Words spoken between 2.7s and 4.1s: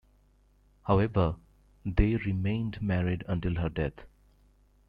married until her death.